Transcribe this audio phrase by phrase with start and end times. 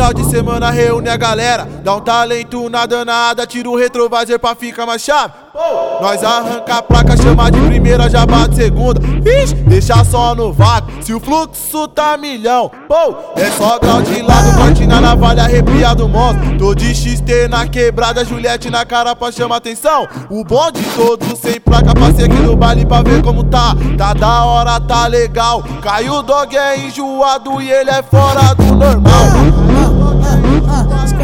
[0.00, 4.54] Final de semana reúne a galera, dá um talento na danada, tira o retrovisor pra
[4.54, 5.34] ficar mais chave.
[6.00, 8.98] Nós arranca a placa, chama de primeira, já bate segunda.
[9.28, 12.70] Ixi, deixa só no vácuo, se o fluxo tá milhão.
[12.88, 16.56] Pô, é só grau de lado, cortina na navalha, arrepiado monstro.
[16.56, 20.08] Tô de XT na quebrada, Juliette na cara pra chamar atenção.
[20.30, 23.76] O bonde todo sem placa, passei aqui no baile pra ver como tá.
[23.98, 25.62] Tá da hora, tá legal.
[25.82, 29.49] Caiu o dog é enjoado e ele é fora do normal.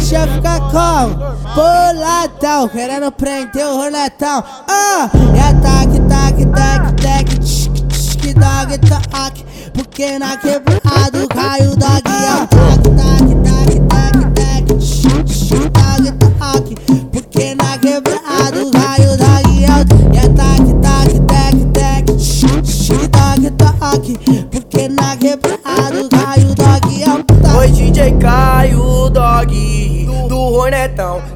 [0.00, 1.14] Os caixinha fica como?
[1.54, 4.42] Boladão, querendo prender o roletão.
[4.66, 9.44] Ah, e ataque, taque, taque, taque, tchic, tchic, dog, toque.
[9.74, 12.09] Porque na quebrada caiu dog,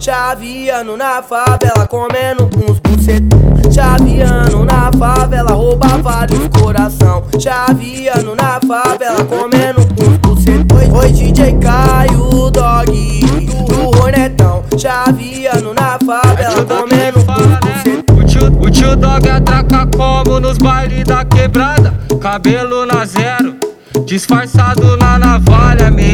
[0.05, 3.41] Chaveando na favela comendo uns bucetão.
[3.73, 7.25] Chaveando na favela rouba vários coração.
[7.41, 10.99] Chaveando na favela comendo uns bucetão.
[10.99, 12.93] Oi DJ Caio Dog
[13.67, 18.61] do Hornetão Chaveando na favela comendo uns bucetão.
[18.61, 21.95] O tio, Dog atraca como nos bailes da quebrada.
[22.21, 23.57] Cabelo na zero
[24.05, 26.14] Disfarçado na navalha, 660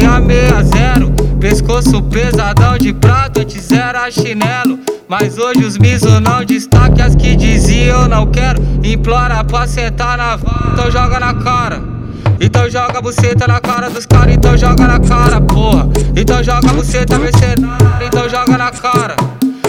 [2.91, 8.27] de prato, antes era chinelo Mas hoje os miso não destaque as que diziam não
[8.27, 11.91] quero Implora pra sentar na vala, então joga na cara
[12.43, 15.87] então joga a buceta na cara dos caras, então joga na cara, porra.
[16.15, 19.15] Então joga a buceta mercenária, então joga na cara.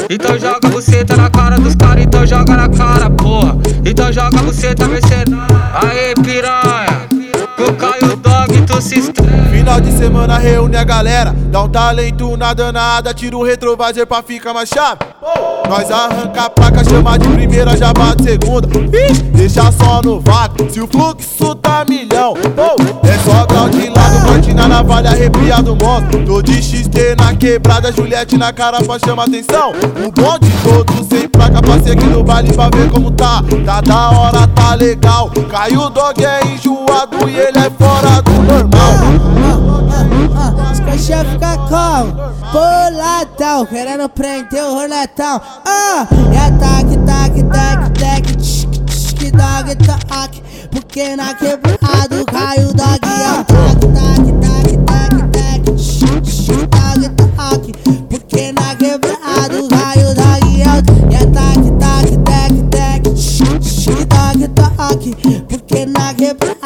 [0.09, 3.59] Então joga a buceta na cara dos caras, então joga na cara, porra.
[3.85, 5.55] Então joga a buceta mercenária.
[5.75, 6.15] Aê,
[9.73, 14.23] Final de semana reúne a galera, dá um talento na danada, tira o retrovisor pra
[14.23, 14.99] ficar mais chave.
[15.67, 18.69] Nós arranca a placa, chama de primeira, já bate segunda.
[19.33, 22.35] Deixa só no vácuo, se o fluxo tá milhão.
[23.03, 26.23] é só grau de lado, cortina na navalha, arrepiado monstro.
[26.27, 29.71] Tô de XT na quebrada, Juliette na cara pra chamar atenção.
[29.71, 33.43] O bonde todo sem placa, passei aqui no baile pra ver como tá.
[33.65, 35.31] Tá da hora, tá legal.
[35.51, 39.62] Caiu o dog é enjoado e ele é fora do normal.
[40.93, 42.13] Os caixinha fica como?
[42.53, 45.41] Boladão, querendo prender o roletão.
[45.65, 50.43] Ah, e ataque, taque, taque, taque, tchic, tchic, dog, toque.
[50.71, 54.77] Porque na quebrada caiu dog, ataque, taque, taque,
[57.37, 57.73] dog.
[58.11, 59.59] Porque na quebrada
[61.09, 63.09] e ataque, taque, taque, taque,
[64.49, 65.17] dog.
[65.49, 66.62] Porque na quebrada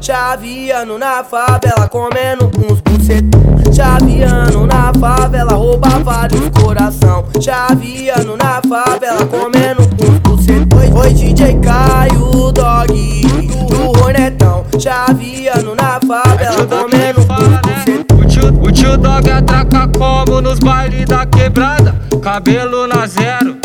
[0.00, 3.40] Chaveando na favela comendo uns bucetão.
[3.74, 7.24] Chaveando na favela rouba vários coração.
[7.40, 10.78] Chaveando na favela comendo uns bucetão.
[11.00, 13.22] Oi DJ Caio Dog
[13.68, 18.60] do Hornetão Chaveando na favela comendo uns bucetão.
[18.62, 21.96] O tio, Dog atraca como nos bailes da quebrada.
[22.22, 23.56] Cabelo na zero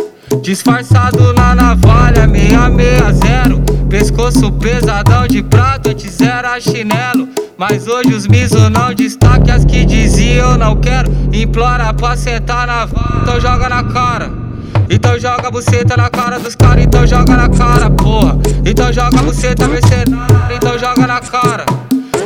[0.42, 8.70] Disfarçado na navalha, 660 Pescoço pesadão de prato, antes era chinelo Mas hoje os miso
[8.70, 13.84] não destaque as que diziam não quero Implora pra sentar na vala, então joga na
[13.84, 14.46] cara
[14.90, 18.38] então joga a buceta na cara dos caras, então joga na cara, porra.
[18.64, 21.66] Então joga a buceta mercenária, então joga na cara.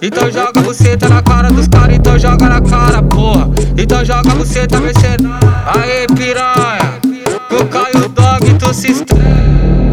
[0.02, 3.50] Então joga a buceta na cara dos caras, então joga na cara, porra.
[3.78, 5.50] Então joga a buceta mercenária.
[5.68, 7.00] Aê, piranha.
[7.50, 9.89] Com Caio Dog, tu se estranha.